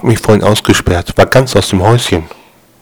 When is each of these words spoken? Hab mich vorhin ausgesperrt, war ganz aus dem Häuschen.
Hab 0.00 0.06
mich 0.06 0.18
vorhin 0.18 0.42
ausgesperrt, 0.42 1.12
war 1.18 1.26
ganz 1.26 1.54
aus 1.54 1.68
dem 1.68 1.82
Häuschen. 1.82 2.24